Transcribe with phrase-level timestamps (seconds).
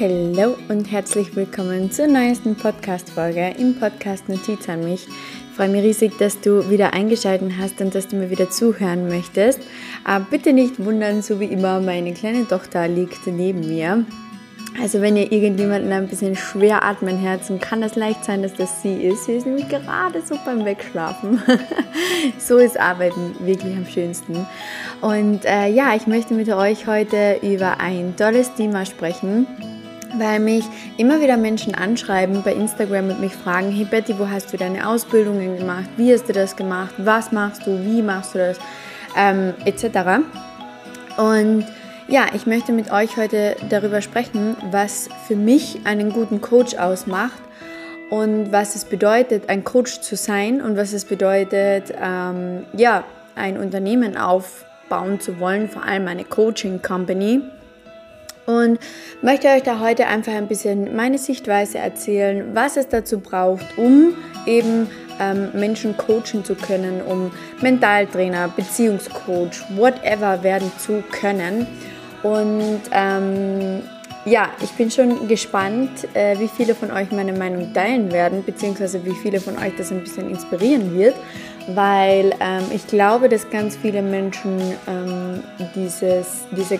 [0.00, 5.06] Hallo und herzlich willkommen zur neuesten Podcast-Folge im Podcast Notiz an mich.
[5.06, 9.06] Ich freue mich riesig, dass du wieder eingeschaltet hast und dass du mir wieder zuhören
[9.06, 9.60] möchtest.
[10.02, 14.04] Aber bitte nicht wundern, so wie immer, meine kleine Tochter liegt neben mir.
[14.82, 18.82] Also wenn ihr irgendjemanden ein bisschen schwer atmen Herzen, kann das leicht sein, dass das
[18.82, 19.26] sie ist.
[19.26, 21.40] Sie ist nämlich gerade so beim Wegschlafen.
[22.38, 24.44] so ist Arbeiten wirklich am schönsten.
[25.00, 29.46] Und äh, ja, ich möchte mit euch heute über ein tolles Thema sprechen
[30.18, 30.64] weil mich
[30.96, 34.88] immer wieder Menschen anschreiben bei Instagram und mich fragen, hey Betty, wo hast du deine
[34.88, 35.88] Ausbildungen gemacht?
[35.96, 36.94] Wie hast du das gemacht?
[36.98, 37.84] Was machst du?
[37.84, 38.58] Wie machst du das?
[39.16, 40.24] Ähm, etc.
[41.16, 41.64] Und
[42.08, 47.42] ja, ich möchte mit euch heute darüber sprechen, was für mich einen guten Coach ausmacht
[48.10, 53.04] und was es bedeutet, ein Coach zu sein und was es bedeutet, ähm, ja,
[53.34, 57.40] ein Unternehmen aufbauen zu wollen, vor allem eine Coaching Company
[58.46, 58.78] und
[59.22, 64.14] möchte euch da heute einfach ein bisschen meine Sichtweise erzählen, was es dazu braucht, um
[64.46, 64.88] eben
[65.20, 71.66] ähm, Menschen coachen zu können, um Mentaltrainer, Beziehungscoach, whatever werden zu können.
[72.22, 73.82] Und ähm,
[74.24, 79.04] ja, ich bin schon gespannt, äh, wie viele von euch meine Meinung teilen werden, beziehungsweise
[79.04, 81.14] wie viele von euch das ein bisschen inspirieren wird
[81.68, 85.42] weil ähm, ich glaube, dass ganz viele Menschen ähm,
[85.74, 86.78] dieses, diese,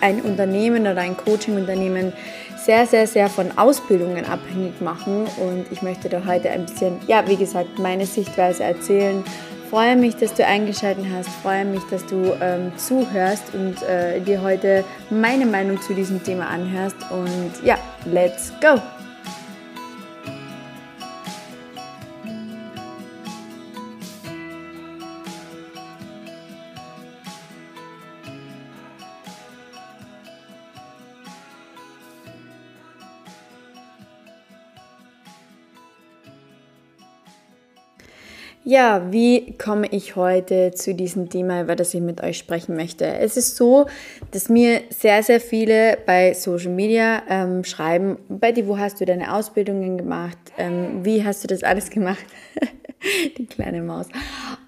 [0.00, 2.12] ein Unternehmen oder ein Coaching-Unternehmen
[2.56, 5.26] sehr, sehr, sehr von Ausbildungen abhängig machen.
[5.38, 9.24] Und ich möchte da heute ein bisschen, ja, wie gesagt, meine Sichtweise erzählen.
[9.70, 14.42] Freue mich, dass du eingeschaltet hast, freue mich, dass du ähm, zuhörst und äh, dir
[14.42, 16.96] heute meine Meinung zu diesem Thema anhörst.
[17.10, 18.80] Und ja, let's go!
[38.62, 43.06] Ja, wie komme ich heute zu diesem Thema, über das ich mit euch sprechen möchte?
[43.06, 43.86] Es ist so,
[44.32, 49.32] dass mir sehr, sehr viele bei Social Media ähm, schreiben, Betty, wo hast du deine
[49.32, 50.36] Ausbildungen gemacht?
[50.58, 52.24] Ähm, wie hast du das alles gemacht?
[53.38, 54.08] Die kleine Maus.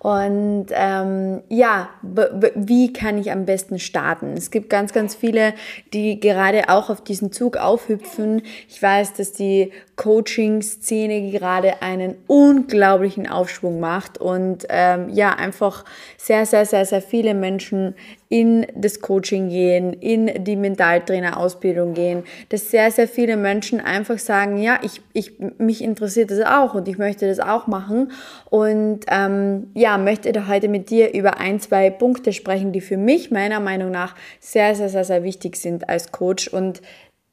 [0.03, 4.33] Und ähm, ja, wie kann ich am besten starten?
[4.37, 5.55] Es gibt ganz, ganz viele,
[5.93, 8.43] die gerade auch auf diesen Zug aufhüpfen.
[8.69, 15.85] Ich weiß, dass die Coaching-Szene gerade einen unglaublichen Aufschwung macht und ähm, ja, einfach
[16.17, 17.95] sehr, sehr, sehr, sehr viele Menschen
[18.33, 24.57] in das Coaching gehen, in die Mentaltrainer-Ausbildung gehen, dass sehr, sehr viele Menschen einfach sagen,
[24.57, 28.11] ja, ich, ich, mich interessiert das auch und ich möchte das auch machen.
[28.49, 32.97] Und ähm, ja, möchte da heute mit dir über ein, zwei Punkte sprechen, die für
[32.97, 36.49] mich meiner Meinung nach sehr, sehr, sehr, sehr wichtig sind als Coach.
[36.49, 36.81] Und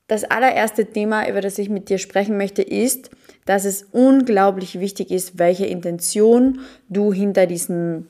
[0.07, 3.09] das allererste Thema, über das ich mit dir sprechen möchte, ist,
[3.45, 8.05] dass es unglaublich wichtig ist, welche Intention du hinter diesem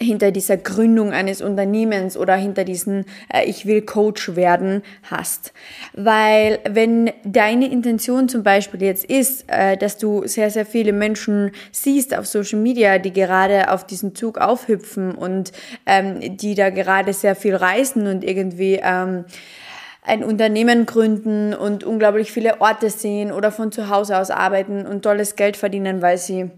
[0.00, 5.52] hinter dieser Gründung eines Unternehmens oder hinter diesen äh, ich will Coach werden hast.
[5.92, 11.50] Weil wenn deine Intention zum Beispiel jetzt ist, äh, dass du sehr, sehr viele Menschen
[11.72, 15.50] siehst auf Social Media, die gerade auf diesen Zug aufhüpfen und
[15.84, 19.24] ähm, die da gerade sehr viel reisen und irgendwie ähm,
[20.04, 25.02] ein Unternehmen gründen und unglaublich viele Orte sehen oder von zu Hause aus arbeiten und
[25.02, 26.50] tolles Geld verdienen, weil sie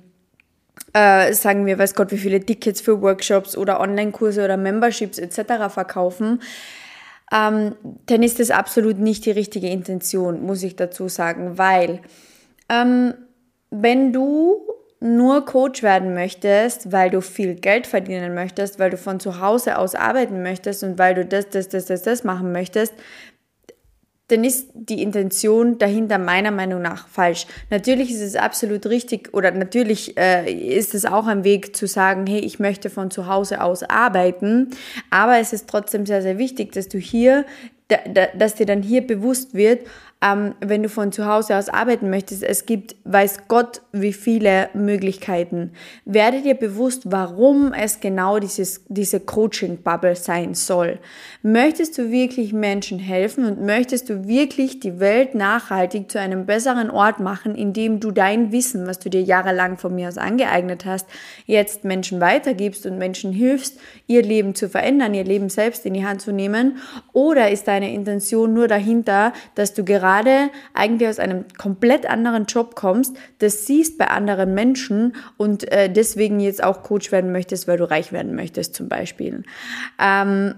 [0.92, 5.72] äh, sagen wir, weiß Gott, wie viele Tickets für Workshops oder Online-Kurse oder Memberships etc.
[5.72, 6.40] verkaufen,
[7.32, 12.00] ähm, dann ist das absolut nicht die richtige Intention, muss ich dazu sagen, weil
[12.68, 13.14] ähm,
[13.70, 14.66] wenn du
[15.00, 19.78] nur Coach werden möchtest, weil du viel Geld verdienen möchtest, weil du von zu Hause
[19.78, 22.92] aus arbeiten möchtest und weil du das, das, das, das, das machen möchtest,
[24.30, 27.46] dann ist die Intention dahinter meiner Meinung nach falsch.
[27.70, 32.26] Natürlich ist es absolut richtig oder natürlich äh, ist es auch ein Weg zu sagen,
[32.26, 34.70] hey, ich möchte von zu Hause aus arbeiten,
[35.10, 37.44] aber es ist trotzdem sehr, sehr wichtig, dass du hier,
[37.88, 39.86] da, da, dass dir dann hier bewusst wird,
[40.22, 44.68] ähm, wenn du von zu Hause aus arbeiten möchtest, es gibt, weiß Gott, wie viele
[44.74, 45.72] Möglichkeiten.
[46.04, 50.98] Werde dir bewusst, warum es genau dieses, diese Coaching-Bubble sein soll.
[51.42, 56.90] Möchtest du wirklich Menschen helfen und möchtest du wirklich die Welt nachhaltig zu einem besseren
[56.90, 61.06] Ort machen, indem du dein Wissen, was du dir jahrelang von mir aus angeeignet hast,
[61.46, 66.04] jetzt Menschen weitergibst und Menschen hilfst, ihr Leben zu verändern, ihr Leben selbst in die
[66.04, 66.76] Hand zu nehmen?
[67.14, 72.46] Oder ist deine Intention nur dahinter, dass du gerade gerade eigentlich aus einem komplett anderen
[72.46, 77.68] Job kommst, das siehst bei anderen Menschen und äh, deswegen jetzt auch Coach werden möchtest,
[77.68, 79.44] weil du reich werden möchtest zum Beispiel.
[80.00, 80.54] Ähm,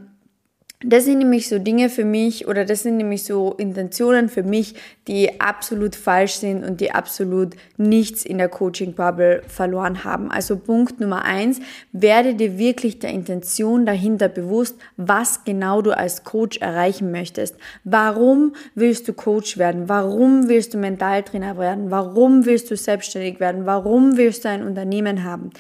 [0.85, 4.75] das sind nämlich so Dinge für mich oder das sind nämlich so Intentionen für mich,
[5.09, 10.31] die absolut falsch sind und die absolut nichts in der Coaching-Bubble verloren haben.
[10.31, 11.61] Also Punkt Nummer eins,
[11.93, 17.57] werde dir wirklich der Intention dahinter bewusst, was genau du als Coach erreichen möchtest.
[17.85, 19.89] Warum willst du Coach werden?
[19.89, 21.91] Warum willst du Mentaltrainer werden?
[21.91, 23.67] Warum willst du selbstständig werden?
[23.67, 25.51] Warum willst du ein Unternehmen haben?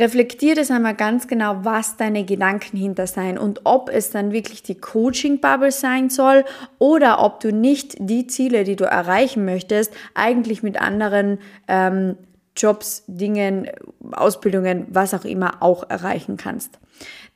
[0.00, 4.62] Reflektier das einmal ganz genau, was deine Gedanken hinter sein und ob es dann wirklich
[4.62, 6.46] die Coaching-Bubble sein soll
[6.78, 11.38] oder ob du nicht die Ziele, die du erreichen möchtest, eigentlich mit anderen
[11.68, 12.16] ähm,
[12.56, 13.68] Jobs, Dingen,
[14.12, 16.78] Ausbildungen, was auch immer auch erreichen kannst.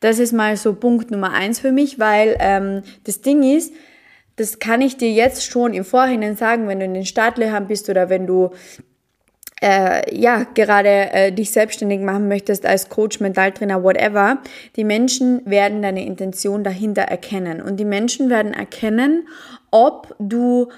[0.00, 3.74] Das ist mal so Punkt Nummer eins für mich, weil ähm, das Ding ist,
[4.36, 7.90] das kann ich dir jetzt schon im Vorhinein sagen, wenn du in den Startlöchern bist
[7.90, 8.52] oder wenn du
[9.62, 14.38] äh, ja, gerade äh, dich selbstständig machen möchtest als Coach, Mentaltrainer, whatever,
[14.76, 17.62] die Menschen werden deine Intention dahinter erkennen.
[17.62, 19.28] Und die Menschen werden erkennen,
[19.70, 20.68] ob du,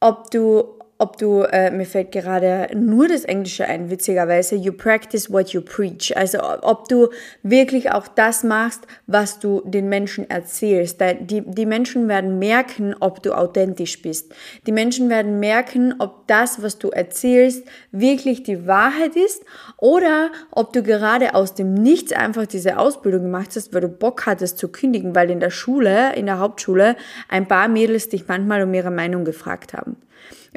[0.00, 5.32] ob du ob du, äh, mir fällt gerade nur das Englische ein, witzigerweise, you practice
[5.32, 6.14] what you preach.
[6.14, 7.08] Also ob du
[7.42, 11.00] wirklich auch das machst, was du den Menschen erzählst.
[11.20, 14.34] Die, die Menschen werden merken, ob du authentisch bist.
[14.66, 19.42] Die Menschen werden merken, ob das, was du erzählst, wirklich die Wahrheit ist
[19.78, 24.26] oder ob du gerade aus dem Nichts einfach diese Ausbildung gemacht hast, weil du Bock
[24.26, 26.96] hattest zu kündigen, weil in der Schule, in der Hauptschule,
[27.30, 29.96] ein paar Mädels dich manchmal um ihre Meinung gefragt haben.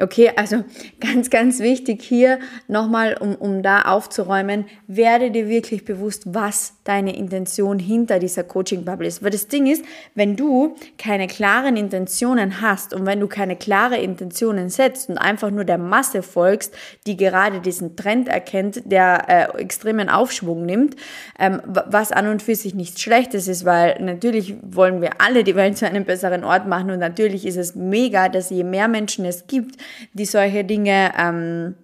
[0.00, 0.64] Okay, also
[0.98, 7.16] ganz, ganz wichtig hier nochmal, um, um da aufzuräumen, werde dir wirklich bewusst, was deine
[7.16, 9.22] Intention hinter dieser Coaching-Bubble ist.
[9.22, 9.84] Weil das Ding ist,
[10.16, 15.52] wenn du keine klaren Intentionen hast und wenn du keine klare Intentionen setzt und einfach
[15.52, 16.74] nur der Masse folgst,
[17.06, 20.96] die gerade diesen Trend erkennt, der äh, extremen Aufschwung nimmt,
[21.38, 25.54] ähm, was an und für sich nichts Schlechtes ist, weil natürlich wollen wir alle die
[25.54, 29.24] Welt zu einem besseren Ort machen und natürlich ist es mega, dass je mehr Menschen
[29.24, 31.74] es gibt, die solche Dinge ähm,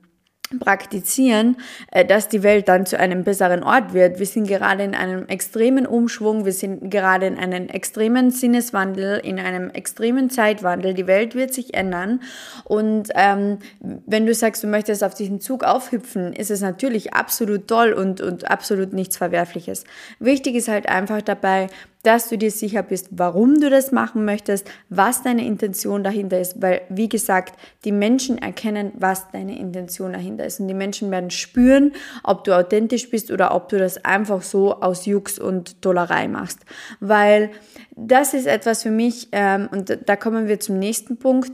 [0.58, 1.56] praktizieren,
[1.92, 4.18] äh, dass die Welt dann zu einem besseren Ort wird.
[4.18, 9.38] Wir sind gerade in einem extremen Umschwung, wir sind gerade in einem extremen Sinneswandel, in
[9.38, 10.94] einem extremen Zeitwandel.
[10.94, 12.20] Die Welt wird sich ändern
[12.64, 17.68] und ähm, wenn du sagst, du möchtest auf diesen Zug aufhüpfen, ist es natürlich absolut
[17.68, 19.84] toll und, und absolut nichts Verwerfliches.
[20.18, 21.68] Wichtig ist halt einfach dabei,
[22.02, 26.60] dass du dir sicher bist, warum du das machen möchtest, was deine Intention dahinter ist,
[26.62, 31.30] weil, wie gesagt, die Menschen erkennen, was deine Intention dahinter ist und die Menschen werden
[31.30, 31.92] spüren,
[32.24, 36.60] ob du authentisch bist oder ob du das einfach so aus Jux und Dollerei machst,
[37.00, 37.50] weil
[37.96, 41.52] das ist etwas für mich ähm, und da kommen wir zum nächsten Punkt,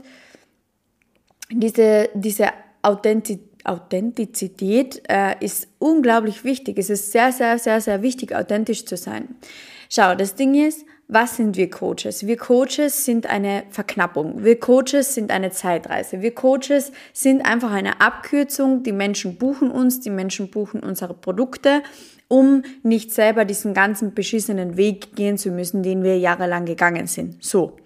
[1.51, 2.49] diese, diese
[2.81, 6.77] Authentizität Authentizität äh, ist unglaublich wichtig.
[6.79, 9.35] Es ist sehr, sehr, sehr, sehr wichtig, authentisch zu sein.
[9.89, 12.27] Schau, das Ding ist, was sind wir Coaches?
[12.27, 14.43] Wir Coaches sind eine Verknappung.
[14.43, 16.21] Wir Coaches sind eine Zeitreise.
[16.21, 18.83] Wir Coaches sind einfach eine Abkürzung.
[18.83, 21.81] Die Menschen buchen uns, die Menschen buchen unsere Produkte,
[22.27, 27.41] um nicht selber diesen ganzen beschissenen Weg gehen zu müssen, den wir jahrelang gegangen sind.
[27.41, 27.77] So.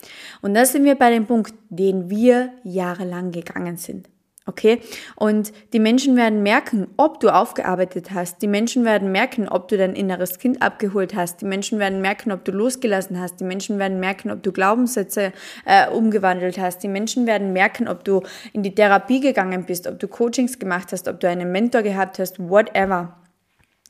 [0.42, 4.10] Und da sind wir bei dem Punkt, den wir jahrelang gegangen sind.
[4.48, 4.82] Okay?
[5.16, 8.42] Und die Menschen werden merken, ob du aufgearbeitet hast.
[8.42, 11.42] Die Menschen werden merken, ob du dein inneres Kind abgeholt hast.
[11.42, 13.40] Die Menschen werden merken, ob du losgelassen hast.
[13.40, 15.32] Die Menschen werden merken, ob du Glaubenssätze
[15.66, 16.82] äh, umgewandelt hast.
[16.82, 20.92] Die Menschen werden merken, ob du in die Therapie gegangen bist, ob du Coachings gemacht
[20.92, 23.21] hast, ob du einen Mentor gehabt hast, whatever.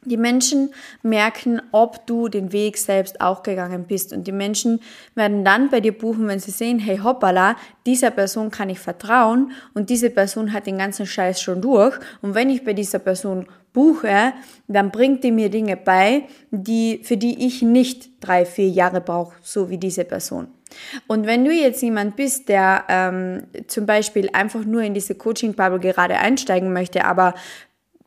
[0.05, 4.13] Die Menschen merken, ob du den Weg selbst auch gegangen bist.
[4.13, 4.79] Und die Menschen
[5.13, 7.55] werden dann bei dir buchen, wenn sie sehen, hey hoppala,
[7.85, 11.99] dieser Person kann ich vertrauen und diese Person hat den ganzen Scheiß schon durch.
[12.23, 14.33] Und wenn ich bei dieser Person buche,
[14.67, 19.35] dann bringt die mir Dinge bei, die, für die ich nicht drei, vier Jahre brauche,
[19.41, 20.47] so wie diese Person.
[21.07, 25.79] Und wenn du jetzt jemand bist, der ähm, zum Beispiel einfach nur in diese Coaching-Bubble
[25.79, 27.33] gerade einsteigen möchte, aber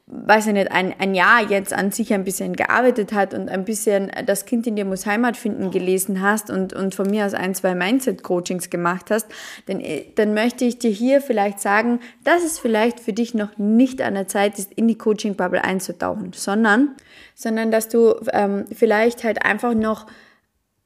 [0.07, 3.65] weiß ich nicht, ein, ein Jahr jetzt an sich ein bisschen gearbeitet hat und ein
[3.65, 7.33] bisschen das Kind in dir muss Heimat finden gelesen hast und, und von mir aus
[7.33, 9.27] ein, zwei Mindset-Coachings gemacht hast,
[9.65, 9.83] dann,
[10.17, 14.15] dann möchte ich dir hier vielleicht sagen, dass es vielleicht für dich noch nicht an
[14.15, 16.95] der Zeit ist, in die Coaching-Bubble einzutauchen, sondern,
[17.35, 20.07] sondern dass du ähm, vielleicht halt einfach noch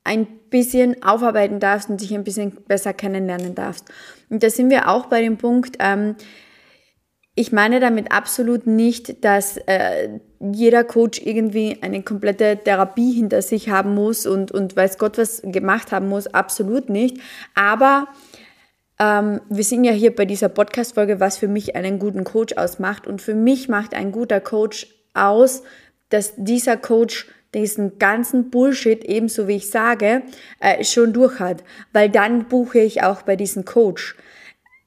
[0.05, 3.85] ein bisschen aufarbeiten darfst und dich ein bisschen besser kennenlernen darfst.
[4.31, 6.15] Und da sind wir auch bei dem Punkt, ähm,
[7.39, 13.69] ich meine damit absolut nicht, dass äh, jeder Coach irgendwie eine komplette Therapie hinter sich
[13.69, 16.27] haben muss und, und weiß Gott was gemacht haben muss.
[16.27, 17.19] Absolut nicht.
[17.55, 18.09] Aber
[18.99, 23.07] ähm, wir sind ja hier bei dieser Podcast-Folge, was für mich einen guten Coach ausmacht.
[23.07, 25.63] Und für mich macht ein guter Coach aus,
[26.09, 30.23] dass dieser Coach diesen ganzen Bullshit, ebenso wie ich sage,
[30.59, 31.63] äh, schon durch hat.
[31.93, 34.17] Weil dann buche ich auch bei diesem Coach.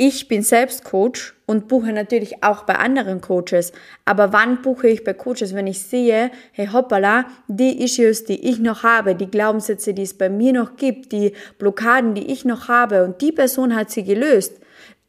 [0.04, 3.72] Ich bin selbst Coach und buche natürlich auch bei anderen Coaches.
[4.04, 5.54] Aber wann buche ich bei Coaches?
[5.54, 10.18] Wenn ich sehe, hey hoppala, die Issues, die ich noch habe, die Glaubenssätze, die es
[10.18, 14.04] bei mir noch gibt, die Blockaden, die ich noch habe und die Person hat sie
[14.04, 14.54] gelöst,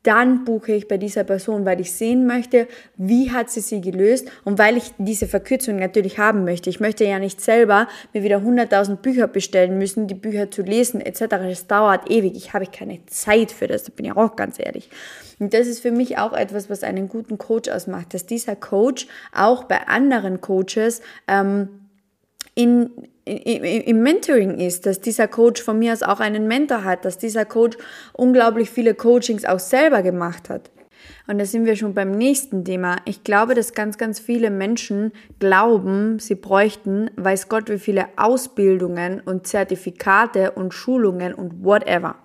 [0.03, 2.67] dann buche ich bei dieser Person, weil ich sehen möchte,
[2.97, 6.71] wie hat sie sie gelöst und weil ich diese Verkürzung natürlich haben möchte.
[6.71, 11.01] Ich möchte ja nicht selber mir wieder 100.000 Bücher bestellen müssen, die Bücher zu lesen
[11.01, 11.27] etc.
[11.29, 12.35] Das dauert ewig.
[12.37, 14.91] Ich habe keine Zeit für das, da bin ich auch ganz ehrlich.
[15.39, 19.07] Und das ist für mich auch etwas, was einen guten Coach ausmacht, dass dieser Coach
[19.33, 21.69] auch bei anderen Coaches ähm,
[22.55, 22.91] in,
[23.25, 27.45] im Mentoring ist, dass dieser Coach von mir aus auch einen Mentor hat, dass dieser
[27.45, 27.77] Coach
[28.13, 30.71] unglaublich viele Coachings auch selber gemacht hat.
[31.27, 32.97] Und da sind wir schon beim nächsten Thema.
[33.05, 39.21] Ich glaube, dass ganz, ganz viele Menschen glauben, sie bräuchten, weiß Gott, wie viele Ausbildungen
[39.21, 42.17] und Zertifikate und Schulungen und whatever.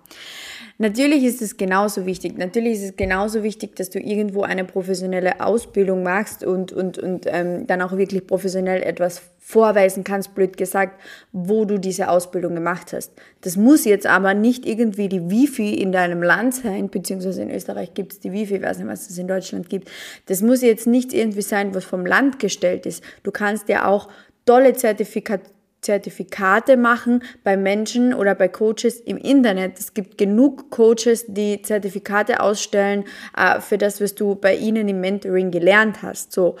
[0.80, 2.38] Natürlich ist es genauso wichtig.
[2.38, 7.26] Natürlich ist es genauso wichtig, dass du irgendwo eine professionelle Ausbildung machst und, und, und
[7.26, 11.00] ähm, dann auch wirklich professionell etwas vorweisen kannst, blöd gesagt,
[11.32, 13.10] wo du diese Ausbildung gemacht hast.
[13.40, 17.94] Das muss jetzt aber nicht irgendwie die Wifi in deinem Land sein, beziehungsweise in Österreich
[17.94, 19.90] gibt es die Wifi, ich weiß nicht, was es in Deutschland gibt.
[20.26, 23.02] Das muss jetzt nicht irgendwie sein, was vom Land gestellt ist.
[23.24, 24.08] Du kannst ja auch
[24.46, 29.78] tolle Zertifikate Zertifikate machen bei Menschen oder bei Coaches im Internet.
[29.78, 33.04] Es gibt genug Coaches, die Zertifikate ausstellen
[33.36, 36.32] äh, für das, was du bei ihnen im Mentoring gelernt hast.
[36.32, 36.56] So.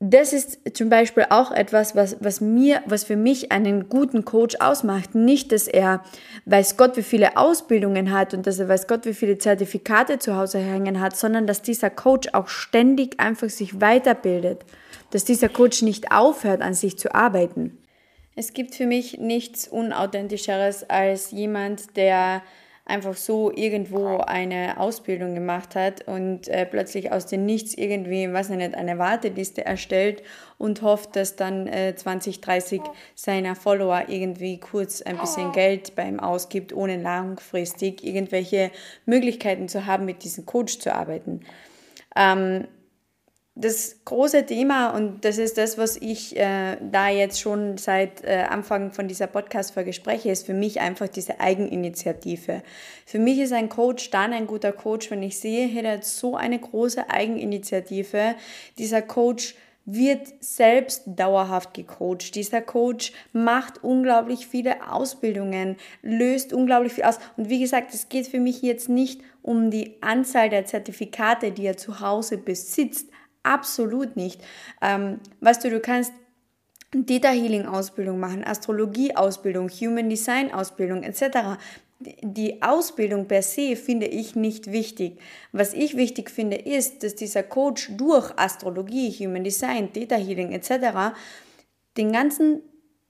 [0.00, 4.54] Das ist zum Beispiel auch etwas, was, was mir, was für mich einen guten Coach
[4.60, 5.16] ausmacht.
[5.16, 6.04] Nicht, dass er
[6.44, 10.36] weiß Gott, wie viele Ausbildungen hat und dass er weiß Gott, wie viele Zertifikate zu
[10.36, 14.64] Hause hängen hat, sondern dass dieser Coach auch ständig einfach sich weiterbildet.
[15.10, 17.76] Dass dieser Coach nicht aufhört, an sich zu arbeiten.
[18.38, 22.44] Es gibt für mich nichts Unauthentischeres als jemand, der
[22.84, 28.48] einfach so irgendwo eine Ausbildung gemacht hat und äh, plötzlich aus dem Nichts irgendwie, was
[28.48, 30.22] nicht, eine Warteliste erstellt
[30.56, 32.80] und hofft, dass dann äh, 20, 30
[33.16, 38.70] seiner Follower irgendwie kurz ein bisschen Geld beim ausgibt, ohne langfristig irgendwelche
[39.04, 41.40] Möglichkeiten zu haben, mit diesem Coach zu arbeiten.
[42.14, 42.68] Ähm,
[43.60, 48.44] das große Thema, und das ist das, was ich äh, da jetzt schon seit äh,
[48.48, 52.62] Anfang von dieser Podcast-Folge spreche, ist für mich einfach diese Eigeninitiative.
[53.04, 56.04] Für mich ist ein Coach dann ein guter Coach, wenn ich sehe, hey, der hat
[56.04, 58.36] so eine große Eigeninitiative.
[58.78, 62.36] Dieser Coach wird selbst dauerhaft gecoacht.
[62.36, 67.18] Dieser Coach macht unglaublich viele Ausbildungen, löst unglaublich viel aus.
[67.36, 71.66] Und wie gesagt, es geht für mich jetzt nicht um die Anzahl der Zertifikate, die
[71.66, 73.08] er zu Hause besitzt,
[73.42, 74.40] Absolut nicht.
[74.82, 76.12] Ähm, weißt du, du kannst
[76.92, 81.58] Data Healing Ausbildung machen, Astrologie Ausbildung, Human Design Ausbildung etc.
[82.00, 85.20] Die Ausbildung per se finde ich nicht wichtig.
[85.52, 91.16] Was ich wichtig finde, ist, dass dieser Coach durch Astrologie, Human Design, Data Healing etc.
[91.96, 92.62] den ganzen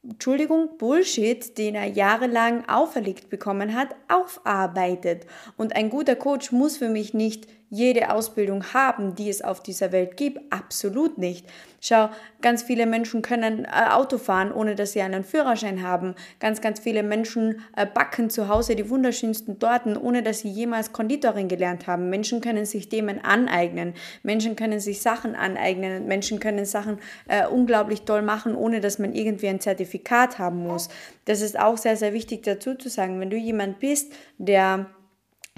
[0.02, 5.26] Entschuldigung, Bullshit, den er jahrelang auferlegt bekommen hat, aufarbeitet.
[5.56, 9.92] Und ein guter Coach muss für mich nicht jede Ausbildung haben, die es auf dieser
[9.92, 10.52] Welt gibt.
[10.52, 11.46] Absolut nicht.
[11.80, 12.08] Schau,
[12.40, 16.16] ganz viele Menschen können äh, Auto fahren, ohne dass sie einen Führerschein haben.
[16.40, 20.92] Ganz, ganz viele Menschen äh, backen zu Hause die wunderschönsten Torten, ohne dass sie jemals
[20.92, 22.10] Konditorin gelernt haben.
[22.10, 23.94] Menschen können sich Themen aneignen.
[24.24, 26.06] Menschen können sich Sachen aneignen.
[26.06, 26.98] Menschen können Sachen
[27.28, 30.88] äh, unglaublich toll machen, ohne dass man irgendwie ein Zertifikat haben muss.
[31.26, 33.20] Das ist auch sehr, sehr wichtig dazu zu sagen.
[33.20, 34.86] Wenn du jemand bist, der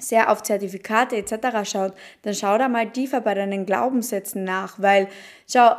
[0.00, 1.68] sehr auf Zertifikate etc.
[1.70, 1.92] schaut,
[2.22, 5.08] dann schau da mal tiefer bei deinen Glaubenssätzen nach, weil
[5.50, 5.70] schau,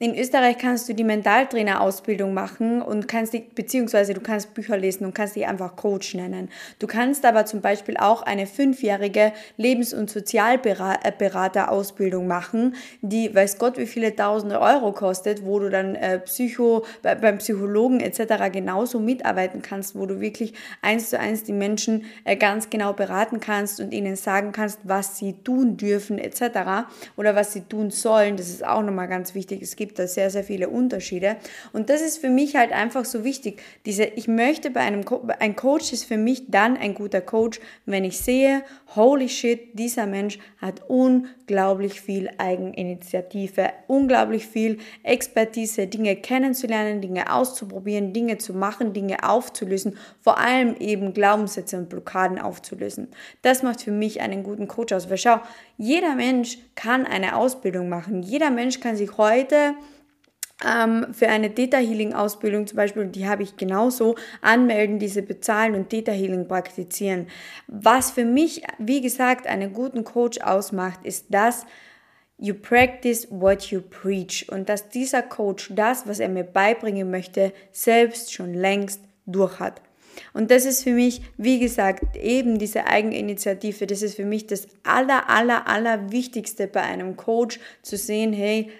[0.00, 5.04] in Österreich kannst du die Mentaltrainer-Ausbildung machen und kannst die, beziehungsweise du kannst Bücher lesen
[5.04, 6.50] und kannst dich einfach Coach nennen.
[6.78, 13.76] Du kannst aber zum Beispiel auch eine fünfjährige Lebens- und Sozialberater-Ausbildung machen, die weiß Gott
[13.76, 18.52] wie viele tausende Euro kostet, wo du dann äh, Psycho, bei, beim Psychologen etc.
[18.52, 23.40] genauso mitarbeiten kannst, wo du wirklich eins zu eins die Menschen äh, ganz genau beraten
[23.40, 26.86] kannst und ihnen sagen kannst, was sie tun dürfen etc.
[27.16, 28.36] oder was sie tun sollen.
[28.36, 31.36] Das ist auch nochmal ganz wichtig es gibt da sehr, sehr viele Unterschiede.
[31.72, 33.60] Und das ist für mich halt einfach so wichtig.
[33.86, 37.60] Diese, ich möchte bei einem, Co ein Coach ist für mich dann ein guter Coach,
[37.86, 38.62] wenn ich sehe,
[38.96, 48.12] holy shit, dieser Mensch hat unglaublich viel Eigeninitiative, unglaublich viel Expertise, Dinge kennenzulernen, Dinge auszuprobieren,
[48.12, 53.08] Dinge zu machen, Dinge aufzulösen, vor allem eben Glaubenssätze und Blockaden aufzulösen.
[53.42, 55.10] Das macht für mich einen guten Coach aus.
[55.10, 55.40] Weil schau,
[55.76, 58.22] jeder Mensch kann eine Ausbildung machen.
[58.22, 59.47] Jeder Mensch kann sich heute
[60.66, 65.74] ähm, für eine Theta Healing Ausbildung zum Beispiel, die habe ich genauso, anmelden, diese bezahlen
[65.74, 67.28] und Theta Healing praktizieren.
[67.66, 71.64] Was für mich, wie gesagt, einen guten Coach ausmacht, ist das,
[72.40, 74.46] You practice what you preach.
[74.48, 79.82] Und dass dieser Coach das, was er mir beibringen möchte, selbst schon längst durch hat.
[80.32, 84.68] Und das ist für mich, wie gesagt, eben diese Eigeninitiative, das ist für mich das
[84.84, 88.70] aller, aller, aller Wichtigste bei einem Coach zu sehen, hey,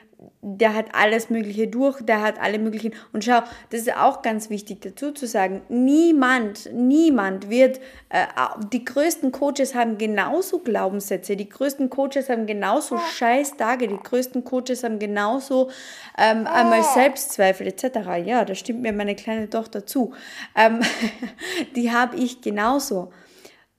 [0.40, 2.92] der hat alles Mögliche durch, der hat alle möglichen.
[3.12, 8.26] Und schau, das ist auch ganz wichtig dazu zu sagen, niemand, niemand wird, äh,
[8.72, 14.42] die größten Coaches haben genauso Glaubenssätze, die größten Coaches haben genauso scheiß Tage, die größten
[14.42, 15.70] Coaches haben genauso
[16.16, 17.98] ähm, einmal Selbstzweifel etc.
[18.24, 20.14] Ja, da stimmt mir meine kleine Tochter zu.
[20.56, 20.80] Ähm,
[21.76, 23.12] die habe ich genauso.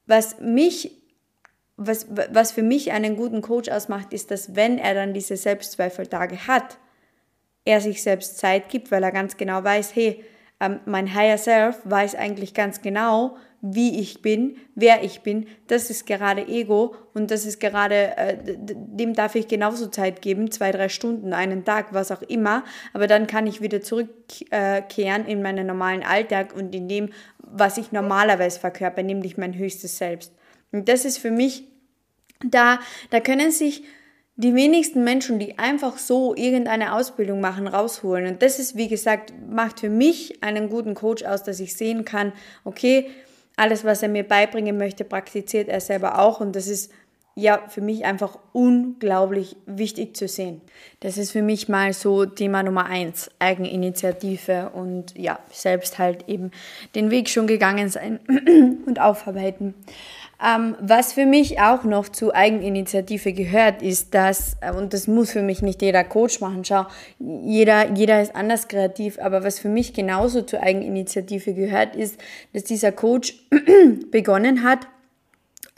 [0.05, 0.98] Was mich
[1.79, 6.48] was, was für mich einen guten Coach ausmacht, ist, dass wenn er dann diese Selbstzweifeltage
[6.48, 6.77] hat,
[7.63, 10.24] er sich selbst Zeit gibt, weil er ganz genau weiß, hey,
[10.59, 15.48] ähm, mein Higher Self weiß eigentlich ganz genau, wie ich bin, wer ich bin.
[15.67, 20.51] Das ist gerade Ego und das ist gerade, äh, dem darf ich genauso Zeit geben,
[20.51, 22.63] zwei, drei Stunden, einen Tag, was auch immer.
[22.93, 27.91] Aber dann kann ich wieder zurückkehren in meinen normalen Alltag und in dem, was ich
[27.91, 30.33] normalerweise verkörper, nämlich mein höchstes Selbst.
[30.71, 31.63] Und das ist für mich,
[32.43, 33.83] da, da können sich
[34.35, 38.25] die wenigsten Menschen, die einfach so irgendeine Ausbildung machen, rausholen.
[38.25, 42.05] Und das ist, wie gesagt, macht für mich einen guten Coach aus, dass ich sehen
[42.05, 42.31] kann,
[42.63, 43.09] okay,
[43.57, 46.39] alles, was er mir beibringen möchte, praktiziert er selber auch.
[46.39, 46.89] Und das ist
[47.35, 50.61] ja für mich einfach unglaublich wichtig zu sehen.
[51.01, 56.51] Das ist für mich mal so Thema Nummer eins, Eigeninitiative und ja, selbst halt eben
[56.95, 58.19] den Weg schon gegangen sein
[58.85, 59.73] und aufarbeiten.
[60.41, 65.31] Ähm, was für mich auch noch zu Eigeninitiative gehört, ist, dass, äh, und das muss
[65.31, 66.86] für mich nicht jeder Coach machen, schau,
[67.19, 72.22] jeder, jeder ist anders kreativ, aber was für mich genauso zu Eigeninitiative gehört, ist,
[72.53, 73.34] dass dieser Coach
[74.12, 74.88] begonnen hat,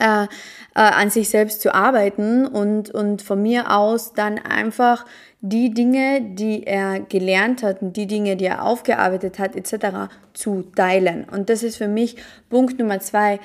[0.02, 0.28] äh, äh,
[0.74, 5.06] an sich selbst zu arbeiten und, und von mir aus dann einfach
[5.42, 10.12] die Dinge, die er gelernt hat und die Dinge, die er aufgearbeitet hat, etc.
[10.34, 11.26] zu teilen.
[11.30, 12.16] Und das ist für mich
[12.50, 13.40] Punkt Nummer zwei.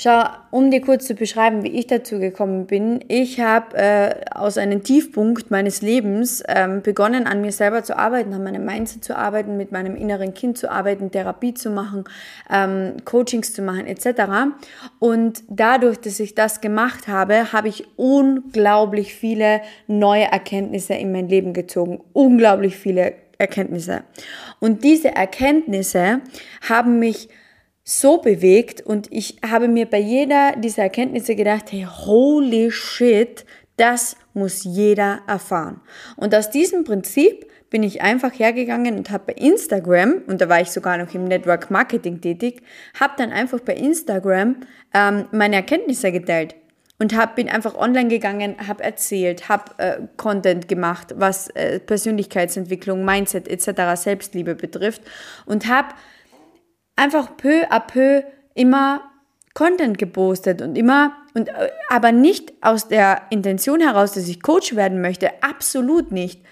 [0.00, 3.04] Schau, um dir kurz zu beschreiben, wie ich dazu gekommen bin.
[3.08, 8.32] Ich habe äh, aus einem Tiefpunkt meines Lebens ähm, begonnen, an mir selber zu arbeiten,
[8.32, 12.04] an meinem Mindset zu arbeiten, mit meinem inneren Kind zu arbeiten, Therapie zu machen,
[12.48, 14.52] ähm, Coachings zu machen, etc.
[15.00, 21.28] Und dadurch, dass ich das gemacht habe, habe ich unglaublich viele neue Erkenntnisse in mein
[21.28, 21.98] Leben gezogen.
[22.12, 24.04] Unglaublich viele Erkenntnisse.
[24.60, 26.20] Und diese Erkenntnisse
[26.68, 27.28] haben mich
[27.90, 33.46] so bewegt und ich habe mir bei jeder dieser Erkenntnisse gedacht, hey, holy shit,
[33.78, 35.80] das muss jeder erfahren.
[36.16, 40.60] Und aus diesem Prinzip bin ich einfach hergegangen und habe bei Instagram, und da war
[40.60, 42.60] ich sogar noch im Network Marketing tätig,
[43.00, 44.56] habe dann einfach bei Instagram
[44.92, 46.56] ähm, meine Erkenntnisse geteilt
[46.98, 53.02] und hab, bin einfach online gegangen, habe erzählt, habe äh, Content gemacht, was äh, Persönlichkeitsentwicklung,
[53.02, 55.00] Mindset etc., Selbstliebe betrifft
[55.46, 55.94] und habe
[56.98, 58.22] einfach peu à peu
[58.54, 59.02] immer
[59.54, 64.76] Content gepostet und immer und äh, aber nicht aus der Intention heraus, dass ich Coach
[64.76, 66.42] werden möchte, absolut nicht,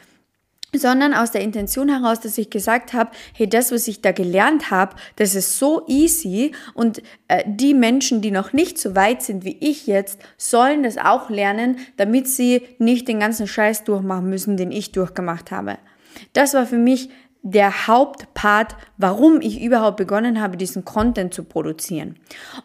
[0.75, 4.71] sondern aus der Intention heraus, dass ich gesagt habe, hey, das, was ich da gelernt
[4.71, 9.45] habe, das ist so easy und äh, die Menschen, die noch nicht so weit sind
[9.45, 14.57] wie ich jetzt, sollen das auch lernen, damit sie nicht den ganzen Scheiß durchmachen müssen,
[14.57, 15.79] den ich durchgemacht habe.
[16.33, 17.11] Das war für mich
[17.43, 22.17] der Hauptpart, warum ich überhaupt begonnen habe, diesen Content zu produzieren.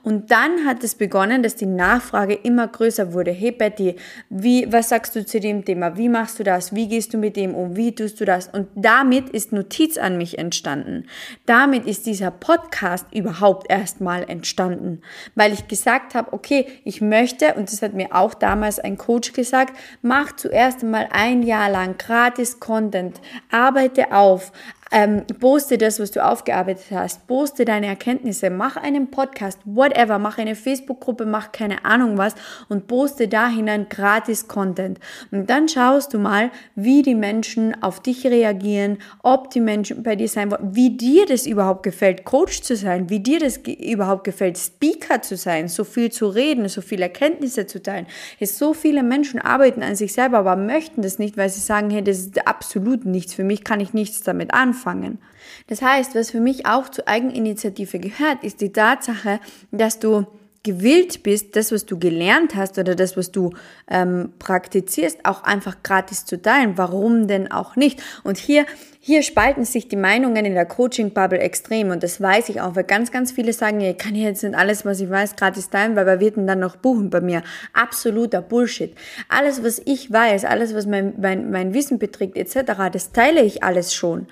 [0.04, 3.32] Und dann hat es begonnen, dass die Nachfrage immer größer wurde.
[3.32, 3.96] Hey Betty,
[4.30, 5.98] wie, was sagst du zu dem Thema?
[5.98, 6.74] Wie machst du das?
[6.74, 7.76] Wie gehst du mit dem um?
[7.76, 8.48] Wie tust du das?
[8.48, 11.06] Und damit ist Notiz an mich entstanden.
[11.46, 15.02] Damit ist dieser Podcast überhaupt erstmal entstanden,
[15.36, 19.34] weil ich gesagt habe, okay, ich möchte, und das hat mir auch damals ein Coach
[19.34, 24.52] gesagt, mach zuerst einmal ein Jahr lang gratis Content, arbeite auf,
[24.92, 27.26] ähm, poste das, was du aufgearbeitet hast.
[27.26, 28.50] Poste deine Erkenntnisse.
[28.50, 30.20] Mach einen Podcast, whatever.
[30.20, 32.36] Mach eine Facebook-Gruppe, mach keine Ahnung was
[32.68, 35.00] und poste da hinein gratis Content.
[35.32, 40.18] Und dann schaust du mal, wie die Menschen auf dich reagieren, ob die Menschen bei
[40.18, 44.26] dir sein wollen, wie dir das überhaupt gefällt, Coach zu sein, wie dir das überhaupt
[44.26, 48.08] gefällt, Speaker zu sein, so viel zu reden, so viele Erkenntnisse zu teilen.
[48.40, 51.90] Jetzt so viele Menschen arbeiten an sich selber, aber möchten das nicht, weil sie sagen,
[51.90, 53.34] hey, das ist absolut nichts.
[53.34, 55.20] Für mich kann ich nichts damit anfangen anfangen.
[55.68, 59.40] Das heißt, was für mich auch zur Eigeninitiative gehört, ist die Tatsache,
[59.72, 60.26] dass du
[60.64, 63.52] gewillt bist, das, was du gelernt hast oder das, was du
[63.90, 66.78] ähm, praktizierst, auch einfach gratis zu teilen.
[66.78, 68.04] Warum denn auch nicht?
[68.24, 68.68] Und hier,
[69.00, 72.84] hier spalten sich die Meinungen in der Coaching-Bubble extrem und das weiß ich auch, weil
[72.84, 76.06] ganz, ganz viele sagen, ich kann jetzt nicht alles, was ich weiß, gratis teilen, weil
[76.06, 77.42] wer wird denn dann noch buchen bei mir?
[77.74, 78.96] Absoluter Bullshit.
[79.30, 83.64] Alles, was ich weiß, alles, was mein, mein, mein Wissen beträgt, etc., das teile ich
[83.64, 84.28] alles schon.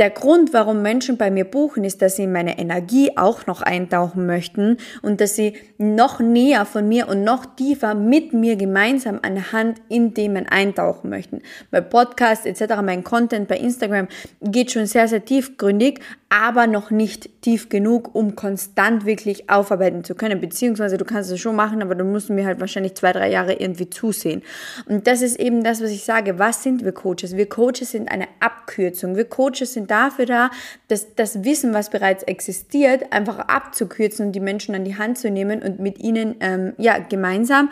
[0.00, 3.60] Der Grund, warum Menschen bei mir buchen, ist, dass sie in meine Energie auch noch
[3.60, 9.20] eintauchen möchten und dass sie noch näher von mir und noch tiefer mit mir gemeinsam
[9.20, 11.42] an Hand in Themen eintauchen möchten.
[11.70, 14.08] Bei Podcasts etc., mein Content bei Instagram
[14.40, 20.14] geht schon sehr, sehr tiefgründig, aber noch nicht tief genug, um konstant wirklich aufarbeiten zu
[20.14, 20.40] können.
[20.40, 23.54] Beziehungsweise du kannst es schon machen, aber du musst mir halt wahrscheinlich zwei, drei Jahre
[23.54, 24.42] irgendwie zusehen.
[24.86, 26.38] Und das ist eben das, was ich sage.
[26.38, 27.36] Was sind wir Coaches?
[27.36, 29.16] Wir Coaches sind eine Abkürzung.
[29.16, 30.50] Wir Coaches sind dafür da,
[30.86, 35.30] dass das Wissen, was bereits existiert, einfach abzukürzen und die Menschen an die Hand zu
[35.30, 37.70] nehmen und mit ihnen ähm, ja gemeinsam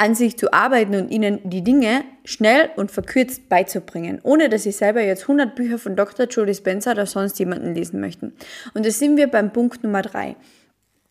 [0.00, 4.72] an sich zu arbeiten und ihnen die Dinge schnell und verkürzt beizubringen, ohne dass sie
[4.72, 6.26] selber jetzt 100 Bücher von Dr.
[6.26, 8.32] Joe Spencer oder sonst jemanden lesen möchten.
[8.72, 10.36] Und das sind wir beim Punkt Nummer drei.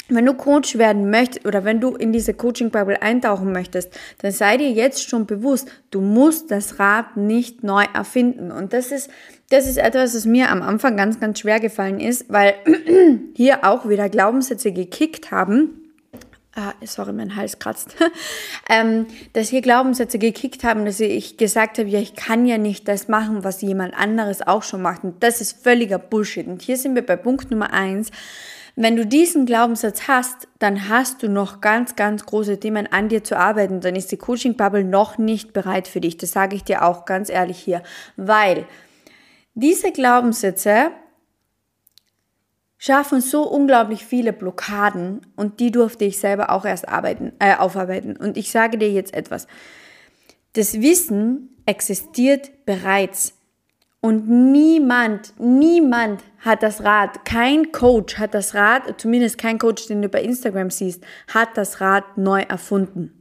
[0.07, 4.57] Wenn du Coach werden möchtest oder wenn du in diese Coaching-Bubble eintauchen möchtest, dann sei
[4.57, 8.51] dir jetzt schon bewusst, du musst das Rad nicht neu erfinden.
[8.51, 9.11] Und das ist,
[9.51, 12.55] das ist etwas, was mir am Anfang ganz, ganz schwer gefallen ist, weil
[13.35, 15.88] hier auch wieder Glaubenssätze gekickt haben,
[16.59, 17.95] ah, sorry, mein Hals kratzt,
[18.69, 22.87] ähm, dass hier Glaubenssätze gekickt haben, dass ich gesagt habe, ja, ich kann ja nicht
[22.87, 25.03] das machen, was jemand anderes auch schon macht.
[25.03, 26.47] Und das ist völliger Bullshit.
[26.47, 28.11] Und hier sind wir bei Punkt Nummer eins.
[28.75, 33.23] Wenn du diesen Glaubenssatz hast, dann hast du noch ganz, ganz große Themen an dir
[33.23, 33.81] zu arbeiten.
[33.81, 36.17] Dann ist die Coaching-Bubble noch nicht bereit für dich.
[36.17, 37.83] Das sage ich dir auch ganz ehrlich hier.
[38.15, 38.65] Weil
[39.53, 40.91] diese Glaubenssätze
[42.79, 48.15] schaffen so unglaublich viele Blockaden und die durfte ich selber auch erst arbeiten, äh, aufarbeiten.
[48.15, 49.45] Und ich sage dir jetzt etwas.
[50.53, 53.35] Das Wissen existiert bereits.
[54.01, 60.01] Und niemand, niemand hat das Rad, kein Coach hat das Rad, zumindest kein Coach, den
[60.01, 63.18] du bei Instagram siehst, hat das Rad neu erfunden.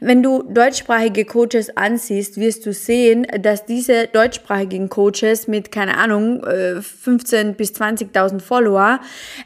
[0.00, 6.42] Wenn du deutschsprachige Coaches ansiehst, wirst du sehen, dass diese deutschsprachigen Coaches mit, keine Ahnung,
[6.42, 9.00] 15 äh, bis 20.000 Follower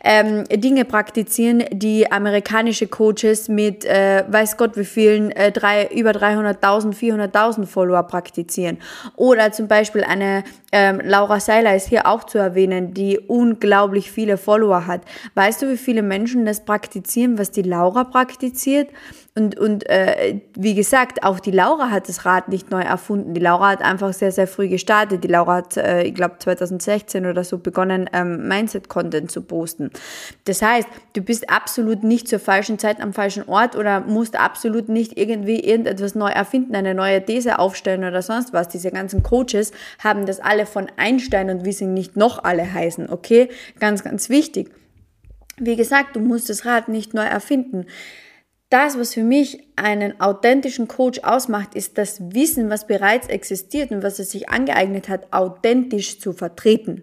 [0.04, 6.10] ähm, Dinge praktizieren, die amerikanische Coaches mit, äh, weiß Gott wie vielen, äh, drei, über
[6.10, 8.78] 300.000, 400.000 Follower praktizieren.
[9.16, 10.44] Oder zum Beispiel eine
[10.78, 15.00] ähm, Laura Seiler ist hier auch zu erwähnen, die unglaublich viele Follower hat.
[15.34, 18.90] Weißt du, wie viele Menschen das praktizieren, was die Laura praktiziert?
[19.38, 23.34] Und, und äh, wie gesagt, auch die Laura hat das Rad nicht neu erfunden.
[23.34, 25.24] Die Laura hat einfach sehr, sehr früh gestartet.
[25.24, 29.90] Die Laura hat, äh, ich glaube, 2016 oder so begonnen, ähm, Mindset-Content zu posten.
[30.46, 34.88] Das heißt, du bist absolut nicht zur falschen Zeit am falschen Ort oder musst absolut
[34.88, 38.68] nicht irgendwie irgendetwas neu erfinden, eine neue These aufstellen oder sonst was.
[38.68, 43.10] Diese ganzen Coaches haben das alle von Einstein und wie sie nicht noch alle heißen,
[43.10, 43.48] okay?
[43.80, 44.70] Ganz, ganz wichtig.
[45.58, 47.86] Wie gesagt, du musst das Rad nicht neu erfinden
[48.68, 54.02] das, was für mich einen authentischen Coach ausmacht, ist das Wissen, was bereits existiert und
[54.02, 57.02] was er sich angeeignet hat, authentisch zu vertreten.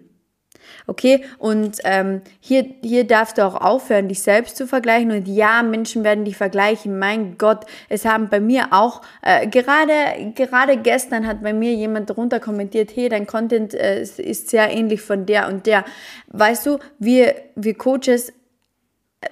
[0.86, 5.10] Okay, und ähm, hier, hier darfst du auch aufhören, dich selbst zu vergleichen.
[5.10, 6.98] Und ja, Menschen werden dich vergleichen.
[6.98, 12.10] Mein Gott, es haben bei mir auch, äh, gerade, gerade gestern hat bei mir jemand
[12.10, 15.84] darunter kommentiert, hey, dein Content äh, ist sehr ähnlich von der und der.
[16.28, 18.32] Weißt du, wir, wir Coaches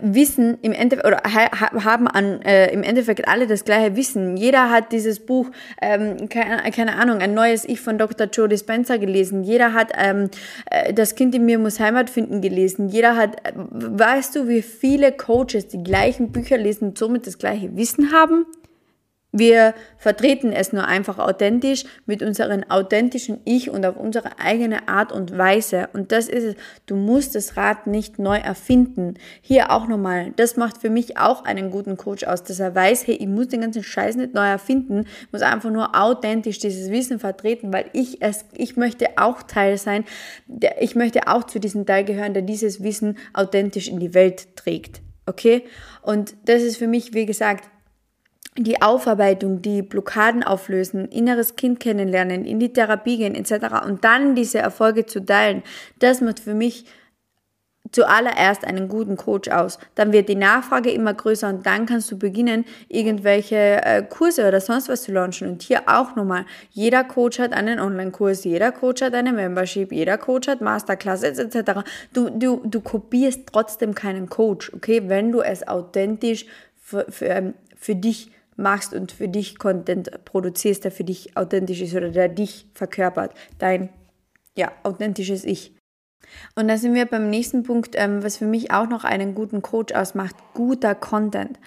[0.00, 4.36] wissen im Endeffekt oder haben an, äh, im Endeffekt alle das gleiche Wissen.
[4.36, 5.50] Jeder hat dieses Buch,
[5.80, 8.26] ähm, keine, keine Ahnung, ein neues Ich von Dr.
[8.26, 9.44] Joe Dispenza gelesen.
[9.44, 10.30] Jeder hat ähm,
[10.70, 12.88] äh, Das Kind in mir muss Heimat finden gelesen.
[12.88, 17.38] Jeder hat, äh, weißt du, wie viele Coaches die gleichen Bücher lesen und somit das
[17.38, 18.46] gleiche Wissen haben?
[19.34, 25.10] Wir vertreten es nur einfach authentisch mit unserem authentischen Ich und auf unsere eigene Art
[25.10, 25.88] und Weise.
[25.94, 26.54] Und das ist es.
[26.84, 29.14] Du musst das Rad nicht neu erfinden.
[29.40, 30.34] Hier auch nochmal.
[30.36, 33.48] Das macht für mich auch einen guten Coach aus, dass er weiß, hey, ich muss
[33.48, 38.20] den ganzen Scheiß nicht neu erfinden, muss einfach nur authentisch dieses Wissen vertreten, weil ich
[38.20, 40.04] es, ich möchte auch Teil sein.
[40.78, 45.00] Ich möchte auch zu diesem Teil gehören, der dieses Wissen authentisch in die Welt trägt.
[45.24, 45.64] Okay?
[46.02, 47.71] Und das ist für mich, wie gesagt,
[48.58, 53.84] die Aufarbeitung, die Blockaden auflösen, inneres Kind kennenlernen, in die Therapie gehen etc.
[53.86, 55.62] und dann diese Erfolge zu teilen,
[56.00, 56.84] das macht für mich
[57.92, 59.78] zuallererst einen guten Coach aus.
[59.94, 64.60] Dann wird die Nachfrage immer größer und dann kannst du beginnen, irgendwelche äh, Kurse oder
[64.60, 65.48] sonst was zu launchen.
[65.48, 70.16] Und hier auch nochmal, jeder Coach hat einen Online-Kurs, jeder Coach hat eine Membership, jeder
[70.16, 71.80] Coach hat Masterclasses etc.
[72.12, 76.46] Du, du, du kopierst trotzdem keinen Coach, okay, wenn du es authentisch
[76.80, 81.80] für, für, ähm, für dich machst und für dich Content produzierst, der für dich authentisch
[81.80, 83.90] ist oder der dich verkörpert, dein
[84.56, 85.74] ja, authentisches Ich.
[86.54, 89.62] Und da sind wir beim nächsten Punkt, ähm, was für mich auch noch einen guten
[89.62, 91.58] Coach ausmacht, guter Content.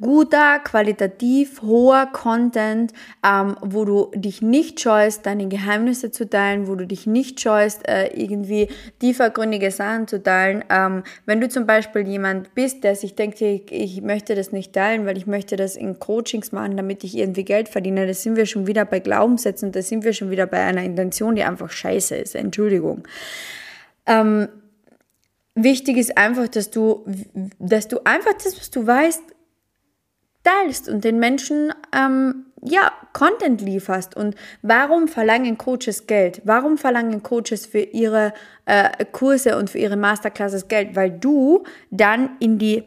[0.00, 2.92] Guter, qualitativ hoher Content,
[3.26, 7.88] ähm, wo du dich nicht scheust, deine Geheimnisse zu teilen, wo du dich nicht scheust,
[7.88, 8.68] äh, irgendwie
[9.00, 10.64] tiefergründige Sachen zu teilen.
[10.68, 14.72] Ähm, wenn du zum Beispiel jemand bist, der sich denkt, ich, ich möchte das nicht
[14.72, 18.36] teilen, weil ich möchte das in Coachings machen, damit ich irgendwie Geld verdiene, da sind
[18.36, 21.70] wir schon wieder bei Glaubenssätzen, da sind wir schon wieder bei einer Intention, die einfach
[21.70, 22.34] scheiße ist.
[22.34, 23.04] Entschuldigung.
[24.06, 24.48] Ähm,
[25.54, 27.04] wichtig ist einfach, dass du,
[27.58, 29.22] dass du einfach das, was du weißt,
[30.44, 34.16] teilst und den Menschen ähm, ja Content lieferst.
[34.16, 36.42] Und warum verlangen Coaches Geld?
[36.44, 38.32] Warum verlangen Coaches für ihre
[38.66, 40.94] äh, Kurse und für ihre Masterclasses Geld?
[40.96, 42.84] Weil du dann in die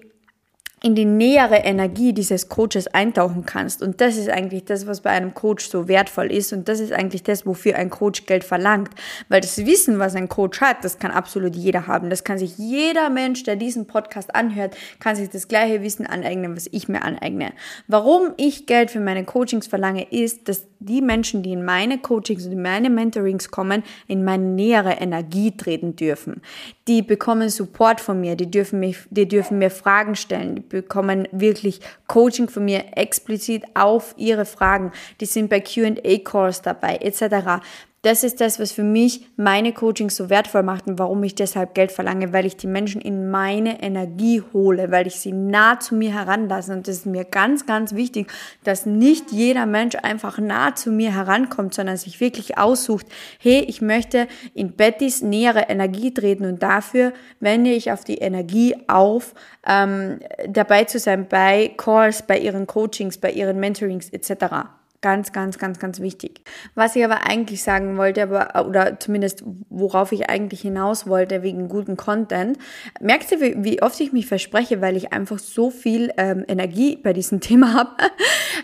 [0.83, 3.81] in die nähere Energie dieses Coaches eintauchen kannst.
[3.81, 6.53] Und das ist eigentlich das, was bei einem Coach so wertvoll ist.
[6.53, 8.91] Und das ist eigentlich das, wofür ein Coach Geld verlangt.
[9.27, 12.11] Weil das Wissen, was ein Coach hat, das kann absolut jeder haben.
[12.11, 16.55] Das kann sich jeder Mensch, der diesen Podcast anhört, kann sich das gleiche Wissen aneignen,
[16.55, 17.53] was ich mir aneigne.
[17.87, 22.45] Warum ich Geld für meine Coachings verlange, ist, dass die Menschen, die in meine Coachings
[22.45, 26.41] und in meine Mentorings kommen, in meine nähere Energie treten dürfen.
[26.87, 31.27] Die bekommen Support von mir, die dürfen, mich, die dürfen mir Fragen stellen, die bekommen
[31.31, 34.91] wirklich Coaching von mir explizit auf ihre Fragen.
[35.19, 37.61] Die sind bei QA-Calls dabei, etc.
[38.03, 41.73] Das ist das, was für mich meine Coachings so wertvoll macht und warum ich deshalb
[41.73, 45.95] Geld verlange, weil ich die Menschen in meine Energie hole, weil ich sie nah zu
[45.95, 46.73] mir heranlasse.
[46.73, 48.31] Und das ist mir ganz, ganz wichtig,
[48.63, 53.07] dass nicht jeder Mensch einfach nah zu mir herankommt, sondern sich wirklich aussucht,
[53.39, 58.75] hey, ich möchte in Bettys nähere Energie treten und dafür wende ich auf die Energie
[58.88, 59.33] auf,
[59.67, 64.76] ähm, dabei zu sein bei Calls, bei ihren Coachings, bei ihren Mentorings etc.
[65.07, 66.41] Ganz, ganz, ganz, ganz wichtig.
[66.75, 71.69] Was ich aber eigentlich sagen wollte, aber, oder zumindest worauf ich eigentlich hinaus wollte, wegen
[71.69, 72.57] guten Content,
[72.99, 76.97] merkst du, wie, wie oft ich mich verspreche, weil ich einfach so viel ähm, Energie
[76.97, 77.91] bei diesem Thema habe.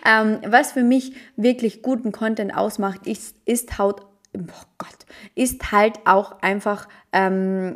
[0.05, 4.01] ähm, was für mich wirklich guten Content ausmacht, ist, ist halt,
[4.37, 7.75] oh Gott, ist halt auch einfach ähm,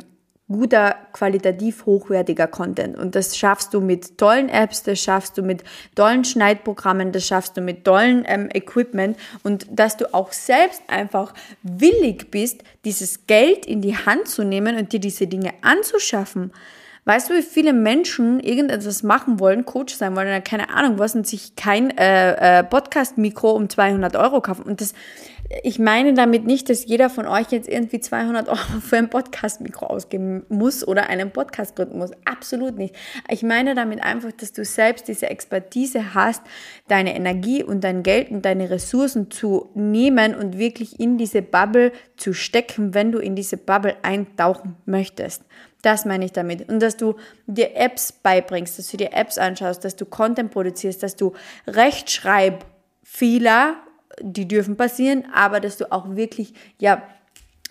[0.50, 2.96] guter, qualitativ hochwertiger Content.
[2.96, 5.62] Und das schaffst du mit tollen Apps, das schaffst du mit
[5.94, 11.34] tollen Schneidprogrammen, das schaffst du mit tollen ähm, Equipment und dass du auch selbst einfach
[11.62, 16.52] willig bist, dieses Geld in die Hand zu nehmen und dir diese Dinge anzuschaffen.
[17.08, 21.26] Weißt du, wie viele Menschen irgendetwas machen wollen, Coach sein wollen, keine Ahnung was, und
[21.26, 24.64] sich kein äh, äh, Podcast-Mikro um 200 Euro kaufen?
[24.64, 24.92] Und das,
[25.62, 29.86] ich meine damit nicht, dass jeder von euch jetzt irgendwie 200 Euro für ein Podcast-Mikro
[29.86, 32.10] ausgeben muss oder einen Podcast gründen muss.
[32.26, 32.94] Absolut nicht.
[33.30, 36.42] Ich meine damit einfach, dass du selbst diese Expertise hast,
[36.86, 41.92] deine Energie und dein Geld und deine Ressourcen zu nehmen und wirklich in diese Bubble
[42.18, 45.44] zu stecken, wenn du in diese Bubble eintauchen möchtest.
[45.80, 46.68] Das meine ich damit.
[46.68, 47.14] Und dass du
[47.46, 51.32] dir Apps beibringst, dass du dir Apps anschaust, dass du Content produzierst, dass du
[51.66, 53.76] Rechtschreibfehler
[54.20, 57.02] die dürfen passieren, aber dass du auch wirklich, ja,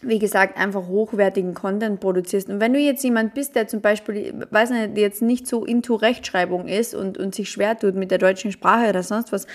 [0.02, 2.50] wie gesagt, einfach hochwertigen Content produzierst.
[2.50, 5.96] Und wenn du jetzt jemand bist, der zum Beispiel, weiß nicht, jetzt nicht so into
[5.96, 9.48] Rechtschreibung ist und, und sich schwer tut mit der deutschen Sprache oder sonst was,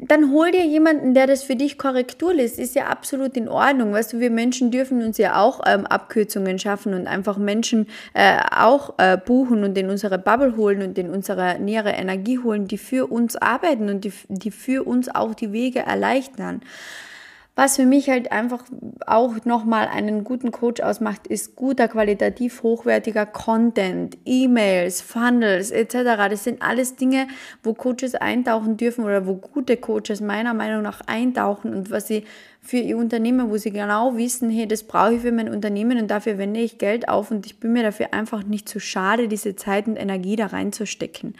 [0.00, 2.58] dann hol dir jemanden, der das für dich Korrektur liest.
[2.58, 3.92] Ist ja absolut in Ordnung.
[3.92, 8.38] Weißt du, wir Menschen dürfen uns ja auch ähm, Abkürzungen schaffen und einfach Menschen äh,
[8.50, 12.78] auch äh, buchen und in unsere Bubble holen und in unsere nähere Energie holen, die
[12.78, 16.62] für uns arbeiten und die, die für uns auch die Wege erleichtern.
[17.58, 18.64] Was für mich halt einfach
[19.06, 26.28] auch nochmal einen guten Coach ausmacht, ist guter, qualitativ hochwertiger Content, E-Mails, Funnels etc.
[26.28, 27.28] Das sind alles Dinge,
[27.62, 32.24] wo Coaches eintauchen dürfen oder wo gute Coaches meiner Meinung nach eintauchen und was sie
[32.60, 36.10] für ihr Unternehmen, wo sie genau wissen, hey, das brauche ich für mein Unternehmen und
[36.10, 39.56] dafür wende ich Geld auf und ich bin mir dafür einfach nicht zu schade, diese
[39.56, 41.34] Zeit und Energie da reinzustecken.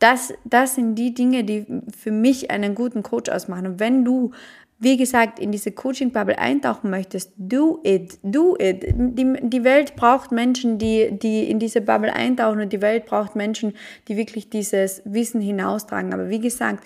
[0.00, 3.66] Das, das sind die Dinge, die für mich einen guten Coach ausmachen.
[3.66, 4.32] Und wenn du
[4.80, 8.84] wie gesagt, in diese Coaching-Bubble eintauchen möchtest, do it, do it.
[8.88, 13.34] Die, die Welt braucht Menschen, die, die in diese Bubble eintauchen und die Welt braucht
[13.34, 13.74] Menschen,
[14.06, 16.14] die wirklich dieses Wissen hinaustragen.
[16.14, 16.84] Aber wie gesagt,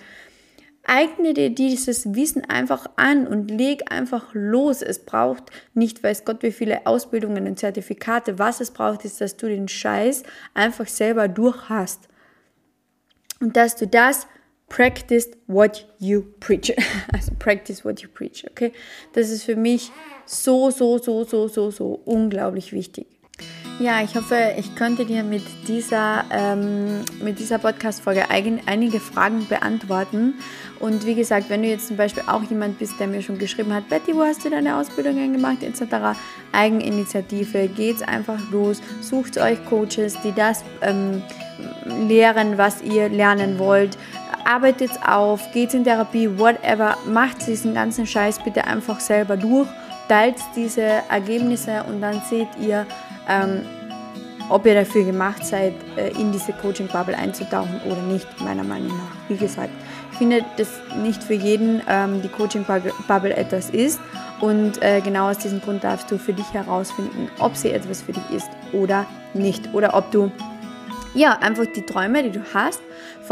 [0.84, 4.80] eigne dir dieses Wissen einfach an und leg einfach los.
[4.80, 8.38] Es braucht nicht, weiß Gott, wie viele Ausbildungen und Zertifikate.
[8.38, 10.22] Was es braucht, ist, dass du den Scheiß
[10.54, 12.08] einfach selber durch hast.
[13.38, 14.26] Und dass du das
[14.72, 16.72] practice what you preach.
[17.12, 18.72] Also practice what you preach, okay?
[19.12, 19.92] Das ist für mich
[20.24, 23.06] so, so, so, so, so, so unglaublich wichtig.
[23.80, 27.04] Ja, ich hoffe, ich konnte dir mit dieser, ähm,
[27.38, 30.34] dieser Podcast-Folge einige Fragen beantworten.
[30.78, 33.74] Und wie gesagt, wenn du jetzt zum Beispiel auch jemand bist, der mir schon geschrieben
[33.74, 36.18] hat, Betty, wo hast du deine Ausbildungen gemacht, etc.,
[36.52, 41.22] Eigeninitiative, geht's einfach los, sucht euch Coaches, die das ähm,
[42.08, 43.96] lehren, was ihr lernen wollt.
[44.44, 49.68] Arbeitet auf, geht in Therapie, whatever, macht diesen ganzen Scheiß bitte einfach selber durch,
[50.08, 52.86] teilt diese Ergebnisse und dann seht ihr,
[53.28, 53.62] ähm,
[54.48, 59.28] ob ihr dafür gemacht seid, äh, in diese Coaching-Bubble einzutauchen oder nicht, meiner Meinung nach.
[59.28, 59.70] Wie gesagt,
[60.10, 60.68] ich finde, dass
[61.02, 64.00] nicht für jeden ähm, die Coaching-Bubble etwas ist
[64.40, 68.12] und äh, genau aus diesem Grund darfst du für dich herausfinden, ob sie etwas für
[68.12, 70.30] dich ist oder nicht oder ob du
[71.14, 72.80] ja, einfach die Träume, die du hast,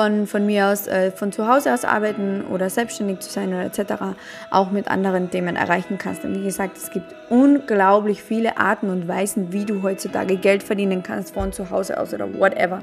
[0.00, 3.66] von, von mir aus, äh, von zu Hause aus arbeiten oder selbstständig zu sein oder
[3.66, 4.16] etc.,
[4.50, 6.24] auch mit anderen Themen erreichen kannst.
[6.24, 11.02] Und wie gesagt, es gibt unglaublich viele Arten und Weisen, wie du heutzutage Geld verdienen
[11.02, 12.78] kannst, von zu Hause aus oder whatever.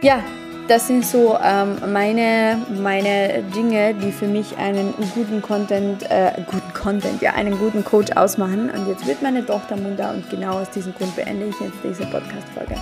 [0.00, 0.18] Ja,
[0.66, 6.72] das sind so ähm, meine, meine Dinge, die für mich einen guten Content, äh, guten
[6.74, 8.68] Content, ja, einen guten Coach ausmachen.
[8.68, 12.04] Und jetzt wird meine Tochter munter und genau aus diesem Grund beende ich jetzt diese
[12.06, 12.74] Podcast-Folge.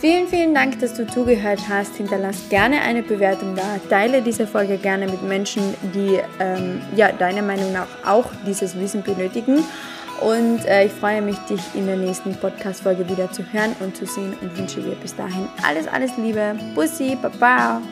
[0.00, 1.96] Vielen, vielen Dank, dass du zugehört hast.
[1.96, 3.78] Hinterlass gerne eine Bewertung da.
[3.90, 9.02] Teile diese Folge gerne mit Menschen, die ähm, ja, deiner Meinung nach auch dieses Wissen
[9.02, 9.62] benötigen.
[10.22, 14.06] Und äh, ich freue mich, dich in der nächsten Podcast-Folge wieder zu hören und zu
[14.06, 16.54] sehen und wünsche dir bis dahin alles, alles Liebe.
[16.74, 17.82] Bussi, Baba.